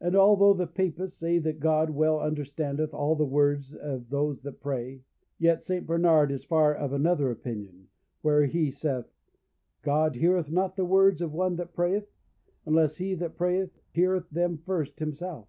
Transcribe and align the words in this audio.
And 0.00 0.14
although 0.14 0.54
the 0.54 0.68
Papists 0.68 1.18
say 1.18 1.40
that 1.40 1.58
God 1.58 1.90
well 1.90 2.20
understandeth 2.20 2.94
all 2.94 3.16
the 3.16 3.24
words 3.24 3.72
of 3.74 4.08
those 4.10 4.40
that 4.42 4.60
pray, 4.60 5.02
yet 5.38 5.60
St. 5.60 5.84
Bernard 5.84 6.30
is 6.30 6.44
far 6.44 6.72
of 6.72 6.92
another 6.92 7.32
opinion, 7.32 7.88
where 8.22 8.46
he 8.46 8.70
saith, 8.70 9.06
"God 9.82 10.14
heareth 10.14 10.52
not 10.52 10.76
the 10.76 10.84
words 10.84 11.20
of 11.20 11.32
one 11.32 11.56
that 11.56 11.74
prayeth, 11.74 12.06
unless 12.64 12.98
he 12.98 13.16
that 13.16 13.36
prayeth 13.36 13.72
heareth 13.90 14.30
them 14.30 14.56
first 14.58 15.00
himself." 15.00 15.48